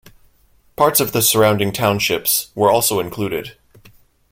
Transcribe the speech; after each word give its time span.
Parts 0.75 0.99
of 0.99 1.11
the 1.11 1.21
surrounding 1.21 1.71
townships 1.71 2.49
were 2.55 2.71
also 2.71 2.99
included. 2.99 3.55